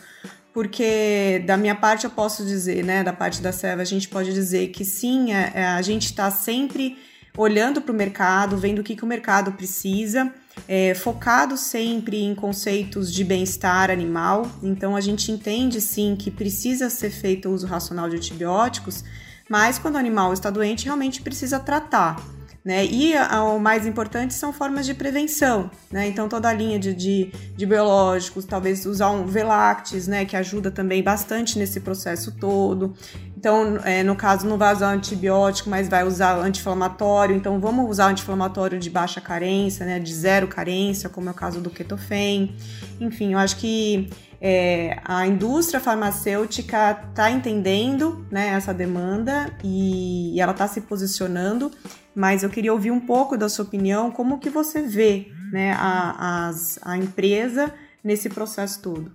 porque 0.53 1.43
da 1.47 1.57
minha 1.57 1.75
parte 1.75 2.05
eu 2.05 2.11
posso 2.11 2.45
dizer, 2.45 2.85
né, 2.85 3.03
da 3.03 3.13
parte 3.13 3.41
da 3.41 3.53
Seva, 3.53 3.83
a 3.83 3.87
gente 3.87 4.09
pode 4.09 4.33
dizer 4.35 4.69
que 4.69 4.85
sim, 4.85 5.33
a, 5.33 5.39
é, 5.39 5.53
é, 5.55 5.67
a 5.67 5.83
gente 5.83 6.07
está 6.07 6.31
sempre 6.31 6.99
olhando 7.37 7.81
para 7.81 7.93
o 7.93 7.95
mercado, 7.95 8.59
vendo 8.59 8.81
o 8.81 8.83
que, 8.83 8.95
que 8.95 9.05
o 9.05 9.07
mercado 9.07 9.53
precisa, 9.53 10.31
é, 10.69 10.95
focado 10.95 11.57
sempre 11.57 12.23
em 12.23 12.35
conceitos 12.35 13.13
de 13.13 13.25
bem-estar 13.25 13.91
animal. 13.91 14.51
Então, 14.63 14.95
a 14.95 15.01
gente 15.01 15.33
entende 15.33 15.81
sim 15.81 16.15
que 16.15 16.31
precisa 16.31 16.91
ser 16.91 17.11
feito 17.11 17.49
o 17.49 17.53
uso 17.53 17.67
racional 17.67 18.11
de 18.11 18.17
antibióticos, 18.17 19.03
mas 19.49 19.79
quando 19.79 19.95
o 19.95 19.99
animal 19.99 20.33
está 20.33 20.51
doente, 20.51 20.85
realmente 20.85 21.23
precisa 21.23 21.59
tratar. 21.59 22.23
Né? 22.65 22.87
E 22.87 23.13
o 23.17 23.59
mais 23.59 23.87
importante 23.87 24.35
são 24.35 24.53
formas 24.53 24.87
de 24.87 24.95
prevenção, 24.95 25.69
né? 25.91 26.07
Então 26.07 26.29
toda 26.29 26.49
a 26.49 26.53
linha 26.53 26.79
de, 26.79 26.95
de, 26.95 27.33
de 27.57 27.67
biológicos, 27.67 28.45
talvez 28.45 28.87
usar 28.87 29.11
um 29.11 29.27
Velactis, 29.27 30.07
né? 30.07 30.25
Que 30.25 30.37
ajuda 30.37 30.71
também 30.71 31.03
bastante 31.03 31.59
nesse 31.59 31.81
processo 31.81 32.31
todo. 32.31 32.95
Então, 33.37 33.77
é, 33.83 34.05
no 34.05 34.15
caso, 34.15 34.47
não 34.47 34.57
vai 34.57 34.73
usar 34.73 34.93
antibiótico, 34.93 35.69
mas 35.69 35.89
vai 35.89 36.07
usar 36.07 36.37
anti-inflamatório. 36.39 37.35
Então, 37.35 37.59
vamos 37.59 37.91
usar 37.91 38.07
anti-inflamatório 38.07 38.79
de 38.79 38.89
baixa 38.89 39.21
carência, 39.21 39.85
né? 39.85 39.99
De 39.99 40.15
zero 40.15 40.47
carência, 40.47 41.09
como 41.09 41.29
é 41.29 41.33
o 41.33 41.35
caso 41.35 41.61
do 41.61 41.69
ketofen. 41.69 42.55
Enfim, 43.01 43.33
eu 43.33 43.41
acho 43.41 43.57
que 43.57 44.09
é, 44.41 45.01
a 45.05 45.27
indústria 45.27 45.81
farmacêutica 45.81 47.01
está 47.11 47.33
entendendo 47.33 48.25
né, 48.31 48.49
essa 48.49 48.73
demanda 48.73 49.53
e, 49.63 50.37
e 50.37 50.41
ela 50.41 50.53
está 50.53 50.69
se 50.69 50.81
posicionando 50.81 51.71
mas 52.15 52.43
eu 52.43 52.51
queria 52.51 52.73
ouvir 52.73 52.91
um 52.91 53.01
pouco 53.01 53.37
da 53.37 53.49
sua 53.49 53.65
opinião, 53.65 54.11
como 54.11 54.39
que 54.39 54.51
você 54.51 54.83
vê 54.83 55.33
né, 55.53 55.73
a, 55.73 56.49
as, 56.49 56.79
a 56.83 56.97
empresa 56.97 57.73
nesse 58.03 58.29
processo 58.29 58.83
todo. 58.83 59.13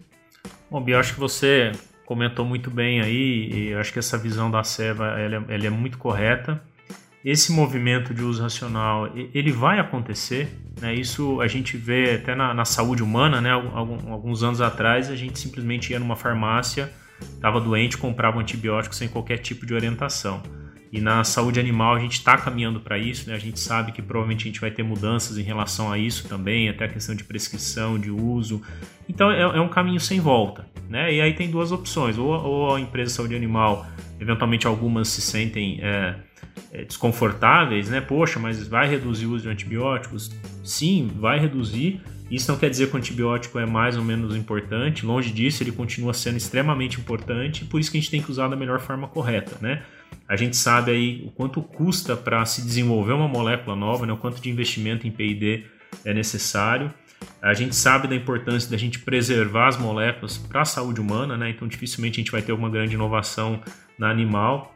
Bom, 0.70 0.82
Bia, 0.82 1.00
acho 1.00 1.13
que 1.13 1.20
você 1.20 1.72
comentou 2.06 2.46
muito 2.46 2.72
bem 2.72 3.01
aí, 3.01 3.50
e 3.51 3.74
acho 3.74 3.92
que 3.92 4.00
essa 4.00 4.18
visão 4.18 4.50
da 4.50 4.63
SEVA 4.63 5.20
ela, 5.20 5.46
é, 5.50 5.56
ela 5.56 5.68
é 5.68 5.70
muito 5.70 5.98
correta. 5.98 6.62
Esse 7.24 7.51
movimento 7.51 8.13
de 8.13 8.24
uso 8.24 8.42
racional, 8.42 9.12
ele 9.34 9.51
vai 9.51 9.80
acontecer, 9.80 10.48
né? 10.80 10.96
isso 10.96 11.42
a 11.42 11.48
gente 11.48 11.75
vê 11.75 12.16
até 12.16 12.34
na, 12.34 12.54
na 12.54 12.63
saúde 12.63 13.04
humana, 13.04 13.42
né? 13.42 13.51
alguns 13.51 14.44
anos 14.44 14.62
atrás 14.62 15.10
a 15.10 15.16
gente 15.16 15.38
simplesmente 15.38 15.92
ia 15.92 16.00
numa 16.00 16.16
farmácia, 16.16 16.89
estava 17.20 17.60
doente, 17.60 17.98
comprava 17.98 18.38
um 18.38 18.39
antibiótico 18.39 18.96
sem 18.96 19.10
qualquer 19.10 19.39
tipo 19.39 19.66
de 19.66 19.74
orientação. 19.74 20.42
E 20.91 21.01
na 21.01 21.24
saúde 21.24 21.60
animal 21.60 21.96
a 21.96 22.00
gente 22.00 22.13
está 22.13 22.38
caminhando 22.38 22.79
para 22.79 22.98
isso, 22.98 23.29
né? 23.29 23.36
A 23.36 23.39
gente 23.39 23.60
sabe 23.60 23.91
que 23.91 24.01
provavelmente 24.01 24.44
a 24.44 24.46
gente 24.46 24.62
vai 24.62 24.72
ter 24.72 24.84
mudanças 24.84 25.38
em 25.38 25.44
relação 25.44 25.91
a 25.91 25.98
isso 25.98 26.27
também, 26.27 26.70
até 26.70 26.86
a 26.86 26.88
questão 26.88 27.13
de 27.13 27.24
prescrição, 27.24 28.00
de 28.00 28.10
uso. 28.10 28.62
Então 29.08 29.32
é, 29.32 29.41
é 29.41 29.62
um 29.62 29.70
caminho 29.70 30.00
sem 30.00 30.20
volta, 30.20 30.65
né? 30.89 31.13
E 31.13 31.22
aí 31.22 31.34
tem 31.34 31.50
duas 31.50 31.72
opções: 31.72 32.17
ou, 32.17 32.27
ou 32.27 32.75
a 32.75 32.79
empresa 32.79 33.12
de 33.12 33.15
saúde 33.15 33.36
animal, 33.36 33.86
eventualmente 34.20 34.65
algumas 34.65 35.10
se 35.10 35.22
sentem 35.22 35.79
é, 35.82 36.15
é, 36.72 36.84
desconfortáveis, 36.84 37.89
né? 37.89 38.00
Poxa, 38.00 38.39
mas 38.39 38.65
vai 38.67 38.88
reduzir 38.88 39.25
o 39.25 39.34
uso 39.34 39.44
de 39.44 39.50
antibióticos? 39.50 40.32
Sim, 40.63 41.12
vai 41.15 41.39
reduzir. 41.39 42.01
Isso 42.29 42.51
não 42.51 42.60
quer 42.60 42.70
dizer 42.70 42.89
que 42.89 42.96
o 42.96 42.98
antibiótico 42.98 43.58
é 43.58 43.65
mais 43.65 43.96
ou 43.96 44.03
menos 44.03 44.36
importante, 44.36 45.06
longe 45.06 45.32
disso, 45.32 45.63
ele 45.63 45.72
continua 45.72 46.13
sendo 46.13 46.36
extremamente 46.36 47.00
importante, 47.00 47.63
por 47.63 47.79
isso 47.79 47.89
que 47.89 47.98
a 47.98 48.01
gente 48.01 48.12
tem 48.12 48.22
que 48.22 48.29
usar 48.29 48.50
da 48.50 48.56
melhor 48.56 48.82
forma 48.82 49.08
correta, 49.08 49.56
né? 49.62 49.82
A 50.27 50.36
gente 50.36 50.57
sabe 50.57 50.91
aí 50.91 51.24
o 51.25 51.31
quanto 51.31 51.62
custa 51.62 52.15
para 52.15 52.46
se 52.46 52.62
desenvolver 52.62 53.13
uma 53.13 53.27
molécula 53.27 53.75
nova, 53.75 54.05
né? 54.05 54.12
o 54.12 54.17
quanto 54.17 54.41
de 54.41 54.50
investimento 54.50 55.07
em 55.07 55.12
P&D 55.12 55.63
é 56.03 56.13
necessário. 56.13 56.93
A 57.41 57.53
gente 57.53 57.75
sabe 57.75 58.07
da 58.07 58.15
importância 58.15 58.69
da 58.69 58.77
gente 58.77 59.00
preservar 59.00 59.67
as 59.67 59.77
moléculas 59.77 60.38
para 60.38 60.62
a 60.62 60.65
saúde 60.65 61.00
humana, 61.00 61.38
né? 61.38 61.50
então 61.50 61.67
dificilmente 61.67 62.19
a 62.19 62.22
gente 62.24 62.31
vai 62.31 62.41
ter 62.41 62.51
uma 62.51 62.69
grande 62.69 62.96
inovação 62.96 63.62
na 63.98 64.10
animal. 64.10 64.75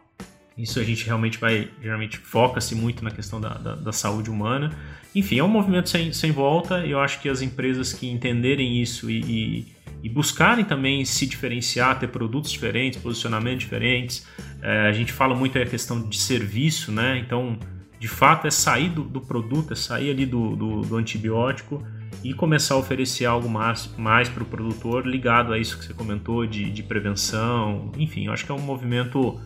Isso 0.57 0.79
a 0.79 0.83
gente 0.83 1.05
realmente 1.05 1.37
vai, 1.37 1.69
geralmente 1.81 2.17
foca-se 2.17 2.75
muito 2.75 3.03
na 3.03 3.11
questão 3.11 3.41
da, 3.41 3.49
da, 3.49 3.75
da, 3.75 3.91
saúde 3.91 4.29
humana. 4.29 4.77
Enfim, 5.15 5.39
é 5.39 5.43
um 5.43 5.47
movimento 5.47 5.89
sem, 5.89 6.13
sem 6.13 6.31
volta. 6.31 6.85
Eu 6.85 6.99
acho 6.99 7.19
que 7.19 7.29
as 7.29 7.41
empresas 7.41 7.93
que 7.93 8.09
entenderem 8.09 8.81
isso 8.81 9.09
e, 9.09 9.21
e 9.21 9.65
e 10.03 10.09
buscarem 10.09 10.65
também 10.65 11.05
se 11.05 11.25
diferenciar, 11.25 11.99
ter 11.99 12.07
produtos 12.07 12.51
diferentes, 12.51 12.99
posicionamentos 12.99 13.59
diferentes. 13.59 14.25
É, 14.61 14.87
a 14.87 14.91
gente 14.91 15.11
fala 15.11 15.33
muito 15.35 15.57
aí 15.57 15.63
a 15.63 15.67
questão 15.67 16.01
de 16.01 16.17
serviço, 16.17 16.91
né? 16.91 17.17
Então, 17.17 17.57
de 17.99 18.07
fato, 18.07 18.47
é 18.47 18.51
sair 18.51 18.89
do, 18.89 19.03
do 19.03 19.21
produto, 19.21 19.73
é 19.73 19.75
sair 19.75 20.11
ali 20.11 20.25
do, 20.25 20.55
do, 20.55 20.81
do, 20.81 20.97
antibiótico 20.97 21.83
e 22.23 22.33
começar 22.33 22.75
a 22.75 22.77
oferecer 22.77 23.25
algo 23.25 23.49
mais, 23.49 23.93
mais 23.97 24.29
para 24.29 24.43
o 24.43 24.45
produtor 24.45 25.07
ligado 25.07 25.53
a 25.53 25.57
isso 25.57 25.77
que 25.77 25.85
você 25.85 25.93
comentou 25.93 26.45
de, 26.45 26.69
de 26.69 26.83
prevenção. 26.83 27.91
Enfim, 27.97 28.27
eu 28.27 28.33
acho 28.33 28.45
que 28.45 28.51
é 28.51 28.55
um 28.55 28.61
movimento 28.61 29.39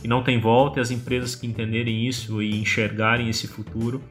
que 0.00 0.08
não 0.08 0.22
tem 0.22 0.38
volta 0.38 0.78
e 0.78 0.82
as 0.82 0.90
empresas 0.90 1.34
que 1.34 1.46
entenderem 1.46 2.06
isso 2.06 2.42
e 2.42 2.60
enxergarem 2.60 3.28
esse 3.28 3.46
futuro 3.46 4.02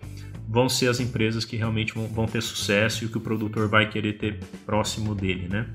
vão 0.47 0.69
ser 0.69 0.87
as 0.87 0.99
empresas 0.99 1.43
que 1.43 1.57
realmente 1.57 1.93
vão, 1.93 2.07
vão 2.07 2.25
ter 2.25 2.41
sucesso 2.41 3.03
e 3.03 3.07
o 3.07 3.09
que 3.09 3.17
o 3.17 3.21
produtor 3.21 3.67
vai 3.67 3.89
querer 3.89 4.13
ter 4.13 4.39
próximo 4.65 5.13
dele, 5.13 5.47
né? 5.49 5.67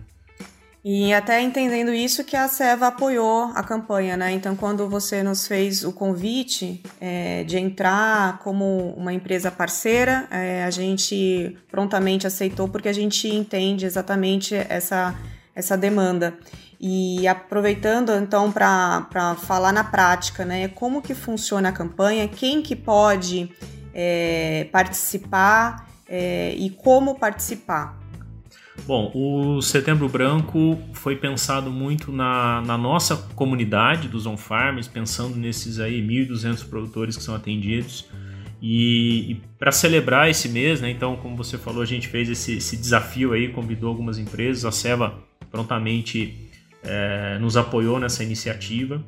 E 0.84 1.14
até 1.14 1.40
entendendo 1.40 1.94
isso 1.94 2.24
que 2.24 2.36
a 2.36 2.48
Seva 2.48 2.88
apoiou 2.88 3.52
a 3.54 3.62
campanha, 3.62 4.16
né? 4.16 4.32
Então, 4.32 4.56
quando 4.56 4.88
você 4.88 5.22
nos 5.22 5.46
fez 5.46 5.84
o 5.84 5.92
convite 5.92 6.82
é, 7.00 7.44
de 7.44 7.56
entrar 7.56 8.40
como 8.40 8.92
uma 8.96 9.12
empresa 9.12 9.48
parceira, 9.48 10.26
é, 10.28 10.64
a 10.64 10.70
gente 10.70 11.56
prontamente 11.70 12.26
aceitou 12.26 12.68
porque 12.68 12.88
a 12.88 12.92
gente 12.92 13.28
entende 13.28 13.86
exatamente 13.86 14.56
essa, 14.56 15.14
essa 15.54 15.78
demanda. 15.78 16.36
E 16.80 17.28
aproveitando 17.28 18.10
então 18.16 18.50
para 18.50 19.36
falar 19.36 19.72
na 19.72 19.84
prática, 19.84 20.44
né? 20.44 20.66
Como 20.66 21.00
que 21.00 21.14
funciona 21.14 21.68
a 21.68 21.72
campanha, 21.72 22.26
quem 22.26 22.60
que 22.60 22.74
pode 22.74 23.48
é, 23.94 24.66
participar 24.72 25.88
é, 26.08 26.54
e 26.56 26.70
como 26.70 27.14
participar. 27.20 28.01
Bom, 28.86 29.12
o 29.14 29.60
Setembro 29.62 30.08
Branco 30.08 30.78
foi 30.92 31.14
pensado 31.14 31.70
muito 31.70 32.10
na, 32.10 32.62
na 32.62 32.76
nossa 32.76 33.16
comunidade 33.34 34.08
dos 34.08 34.26
on-farmers, 34.26 34.88
pensando 34.88 35.36
nesses 35.36 35.78
aí 35.78 36.02
1.200 36.02 36.68
produtores 36.68 37.16
que 37.16 37.22
são 37.22 37.34
atendidos. 37.34 38.08
E, 38.60 39.32
e 39.32 39.34
para 39.58 39.72
celebrar 39.72 40.30
esse 40.30 40.48
mês, 40.48 40.80
né, 40.80 40.90
então, 40.90 41.16
como 41.16 41.36
você 41.36 41.58
falou, 41.58 41.82
a 41.82 41.86
gente 41.86 42.08
fez 42.08 42.28
esse, 42.28 42.56
esse 42.56 42.76
desafio 42.76 43.32
aí, 43.32 43.48
convidou 43.48 43.88
algumas 43.88 44.18
empresas, 44.18 44.64
a 44.64 44.72
Seva 44.72 45.14
prontamente 45.50 46.50
é, 46.82 47.38
nos 47.38 47.56
apoiou 47.56 48.00
nessa 48.00 48.24
iniciativa. 48.24 49.04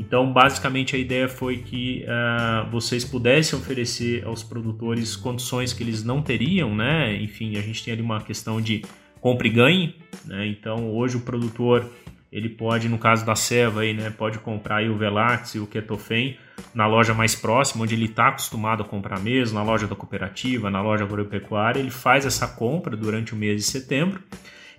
Então, 0.00 0.32
basicamente, 0.32 0.96
a 0.96 0.98
ideia 0.98 1.28
foi 1.28 1.58
que 1.58 2.06
uh, 2.06 2.70
vocês 2.70 3.04
pudessem 3.04 3.58
oferecer 3.58 4.24
aos 4.24 4.42
produtores 4.42 5.14
condições 5.14 5.74
que 5.74 5.82
eles 5.82 6.02
não 6.02 6.22
teriam, 6.22 6.74
né? 6.74 7.14
Enfim, 7.20 7.58
a 7.58 7.60
gente 7.60 7.84
tem 7.84 7.92
ali 7.92 8.00
uma 8.00 8.18
questão 8.22 8.62
de 8.62 8.82
compra 9.20 9.46
e 9.46 9.50
ganhe, 9.50 9.94
né? 10.24 10.46
Então 10.46 10.90
hoje 10.90 11.18
o 11.18 11.20
produtor 11.20 11.86
ele 12.32 12.48
pode, 12.48 12.88
no 12.88 12.96
caso 12.96 13.26
da 13.26 13.34
Seva, 13.34 13.82
aí, 13.82 13.92
né, 13.92 14.08
pode 14.08 14.38
comprar 14.38 14.76
aí 14.76 14.88
o 14.88 14.96
Velax 14.96 15.56
e 15.56 15.58
o 15.58 15.66
Ketofen 15.66 16.38
na 16.72 16.86
loja 16.86 17.12
mais 17.12 17.34
próxima, 17.34 17.82
onde 17.82 17.94
ele 17.94 18.06
está 18.06 18.28
acostumado 18.28 18.82
a 18.82 18.86
comprar 18.86 19.20
mesmo, 19.20 19.58
na 19.58 19.64
loja 19.64 19.86
da 19.86 19.96
cooperativa, 19.96 20.70
na 20.70 20.80
loja 20.80 21.04
agropecuária, 21.04 21.78
ele 21.78 21.90
faz 21.90 22.24
essa 22.24 22.46
compra 22.46 22.96
durante 22.96 23.34
o 23.34 23.36
mês 23.36 23.56
de 23.56 23.70
setembro, 23.70 24.22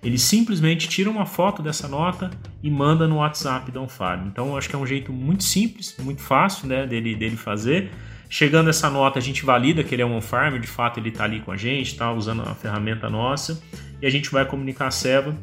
ele 0.02 0.18
simplesmente 0.18 0.88
tira 0.88 1.08
uma 1.08 1.24
foto 1.24 1.62
dessa 1.62 1.86
nota 1.86 2.30
e 2.62 2.68
manda 2.70 3.06
no 3.06 3.16
WhatsApp 3.16 3.70
da 3.70 3.80
Unfarm. 3.80 4.26
Então, 4.26 4.56
acho 4.56 4.68
que 4.68 4.74
é 4.74 4.78
um 4.78 4.86
jeito 4.86 5.12
muito 5.12 5.44
simples, 5.44 5.96
muito 6.00 6.20
fácil 6.20 6.66
né, 6.66 6.86
dele, 6.86 7.14
dele 7.14 7.36
fazer. 7.36 7.90
Chegando 8.28 8.68
essa 8.68 8.90
nota, 8.90 9.18
a 9.18 9.22
gente 9.22 9.44
valida 9.44 9.84
que 9.84 9.94
ele 9.94 10.02
é 10.02 10.06
um 10.06 10.16
on-farmer, 10.16 10.60
de 10.60 10.66
fato 10.66 10.98
ele 10.98 11.10
está 11.10 11.24
ali 11.24 11.40
com 11.40 11.52
a 11.52 11.56
gente, 11.56 11.92
está 11.92 12.12
usando 12.12 12.42
a 12.42 12.54
ferramenta 12.54 13.08
nossa, 13.08 13.62
e 14.00 14.06
a 14.06 14.10
gente 14.10 14.30
vai 14.30 14.44
comunicar 14.44 14.88
a 14.88 14.90
SEVA 14.90 15.36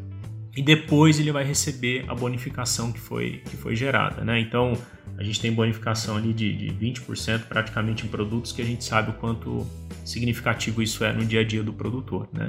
e 0.58 0.62
depois 0.62 1.20
ele 1.20 1.32
vai 1.32 1.44
receber 1.44 2.04
a 2.08 2.16
bonificação 2.16 2.92
que 2.92 3.00
foi, 3.00 3.42
que 3.50 3.56
foi 3.56 3.76
gerada. 3.76 4.26
Né? 4.26 4.40
Então 4.42 4.74
a 5.18 5.24
gente 5.24 5.40
tem 5.40 5.54
bonificação 5.54 6.18
ali 6.18 6.34
de, 6.34 6.52
de 6.52 6.74
20% 6.74 7.44
praticamente 7.44 8.06
em 8.06 8.10
produtos 8.10 8.52
que 8.52 8.62
a 8.62 8.66
gente 8.66 8.84
sabe 8.84 9.12
o 9.12 9.14
quanto 9.14 9.66
significativo 10.04 10.82
isso 10.82 11.06
é 11.06 11.14
no 11.14 11.24
dia 11.24 11.42
a 11.42 11.44
dia 11.46 11.64
do 11.64 11.72
produtor. 11.72 12.28
Né? 12.34 12.48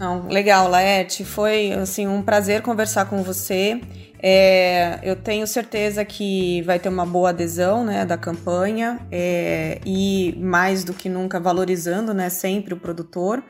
Não, 0.00 0.26
legal, 0.28 0.66
Laerte. 0.66 1.26
Foi 1.26 1.72
assim 1.72 2.06
um 2.06 2.22
prazer 2.22 2.62
conversar 2.62 3.04
com 3.04 3.22
você. 3.22 3.78
É, 4.22 4.98
eu 5.02 5.14
tenho 5.14 5.46
certeza 5.46 6.02
que 6.06 6.62
vai 6.62 6.78
ter 6.78 6.88
uma 6.88 7.04
boa 7.04 7.28
adesão 7.28 7.84
né, 7.84 8.06
da 8.06 8.16
campanha 8.16 8.98
é, 9.12 9.78
e 9.84 10.34
mais 10.38 10.84
do 10.84 10.94
que 10.94 11.06
nunca 11.10 11.38
valorizando 11.38 12.14
né, 12.14 12.30
sempre 12.30 12.72
o 12.72 12.78
produtor. 12.78 13.44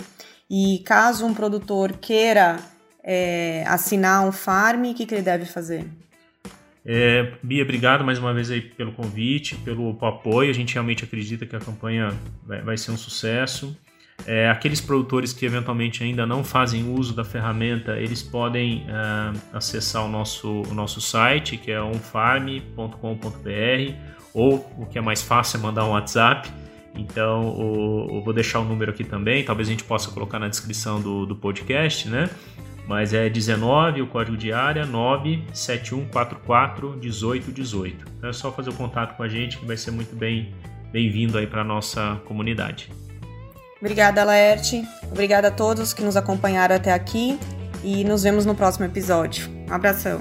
E 0.51 0.83
caso 0.85 1.25
um 1.25 1.33
produtor 1.33 1.93
queira 1.93 2.59
é, 3.05 3.63
assinar 3.69 4.27
um 4.27 4.33
farm, 4.33 4.87
o 4.87 4.95
que, 4.95 5.07
que 5.07 5.15
ele 5.15 5.23
deve 5.23 5.45
fazer? 5.45 5.87
É, 6.85 7.33
Bia, 7.45 7.63
obrigado 7.63 8.03
mais 8.03 8.19
uma 8.19 8.35
vez 8.35 8.51
aí 8.51 8.61
pelo 8.61 8.91
convite, 8.91 9.55
pelo 9.55 9.97
apoio. 10.05 10.51
A 10.51 10.55
gente 10.55 10.75
realmente 10.75 11.05
acredita 11.05 11.47
que 11.47 11.55
a 11.55 11.61
campanha 11.61 12.13
vai, 12.45 12.61
vai 12.61 12.77
ser 12.77 12.91
um 12.91 12.97
sucesso. 12.97 13.77
É, 14.27 14.51
aqueles 14.51 14.81
produtores 14.81 15.33
que 15.33 15.47
eventualmente 15.47 16.05
ainda 16.05 16.27
não 16.27 16.45
fazem 16.45 16.93
uso 16.93 17.15
da 17.15 17.25
ferramenta, 17.25 17.99
eles 17.99 18.23
podem 18.23 18.85
é, 18.89 19.33
acessar 19.53 20.05
o 20.05 20.09
nosso, 20.09 20.63
o 20.63 20.75
nosso 20.75 21.01
site, 21.01 21.57
que 21.57 21.71
é 21.71 21.81
onfarm.com.br, 21.81 23.95
ou 24.33 24.57
o 24.79 24.87
que 24.87 24.99
é 24.99 25.01
mais 25.01 25.23
fácil 25.23 25.59
é 25.59 25.63
mandar 25.63 25.85
um 25.85 25.91
WhatsApp, 25.91 26.49
Então, 26.95 28.09
eu 28.11 28.23
vou 28.23 28.35
deixar 28.35 28.61
o 28.61 28.65
número 28.65 28.91
aqui 28.91 29.05
também, 29.05 29.45
talvez 29.45 29.69
a 29.69 29.71
gente 29.71 29.85
possa 29.85 30.11
colocar 30.11 30.39
na 30.39 30.49
descrição 30.49 31.01
do, 31.01 31.25
do 31.25 31.37
podcast, 31.37 32.09
né? 32.09 32.29
Mas 32.87 33.15
é 33.15 33.29
19, 33.29 34.03
o 34.03 34.07
código 34.09 34.37
de 34.37 34.53
área 34.53 34.85
97144 34.85 36.97
1818. 36.97 38.05
Então 38.19 38.31
é 38.31 38.33
só 38.33 38.51
fazer 38.51 38.71
o 38.71 38.75
contato 38.75 39.17
com 39.17 39.23
a 39.23 39.29
gente 39.29 39.59
que 39.59 39.65
vai 39.65 39.77
ser 39.77 39.93
muito 39.93 40.17
bem 40.17 40.53
bem-vindo 40.91 41.39
aí 41.39 41.47
para 41.47 41.63
nossa 41.63 42.21
comunidade. 42.25 42.91
Obrigada, 43.81 44.23
Laerte. 44.25 44.87
Obrigada 45.11 45.49
a 45.49 45.51
todos 45.51 45.93
que 45.93 46.03
nos 46.03 46.17
acompanharam 46.17 46.77
até 46.77 46.93
aqui 46.93 47.39
e 47.83 48.05
nos 48.05 48.23
vemos 48.23 48.45
no 48.45 48.55
próximo 48.55 48.85
episódio. 48.85 49.49
Um 49.69 49.73
abração. 49.73 50.21